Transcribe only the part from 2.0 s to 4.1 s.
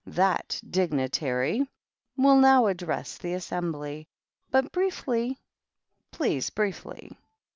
will now address the assembly,—